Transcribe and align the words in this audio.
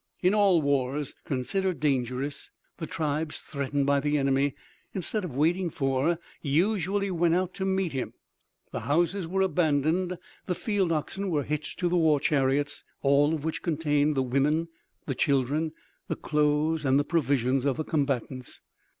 In 0.23 0.33
all 0.33 0.63
wars 0.63 1.13
considered 1.25 1.79
dangerous, 1.79 2.49
the 2.77 2.87
tribes 2.87 3.37
threatened 3.37 3.85
by 3.85 3.99
the 3.99 4.17
enemy, 4.17 4.55
instead 4.95 5.23
of 5.23 5.35
waiting 5.35 5.69
for, 5.69 6.17
usually 6.41 7.11
went 7.11 7.35
out 7.35 7.53
to 7.53 7.65
meet 7.65 7.91
him. 7.91 8.15
The 8.71 8.79
houses 8.79 9.27
were 9.27 9.43
abandoned; 9.43 10.17
the 10.47 10.55
field 10.55 10.91
oxen 10.91 11.29
were 11.29 11.43
hitched 11.43 11.77
to 11.81 11.87
the 11.87 11.97
war 11.97 12.19
chariots, 12.19 12.83
all 13.03 13.35
of 13.35 13.43
which 13.45 13.61
contained 13.61 14.15
the 14.15 14.23
women, 14.23 14.69
the 15.05 15.13
children, 15.13 15.71
the 16.07 16.15
clothes 16.15 16.83
and 16.83 16.97
the 16.97 17.03
provisions 17.05 17.63
of 17.63 17.77
the 17.77 17.83
combatants. 17.85 18.59